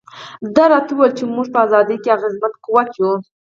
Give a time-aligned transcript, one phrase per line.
[0.55, 3.11] ده راته وویل چې موږ په ازادۍ کې اغېزمن قوت یو.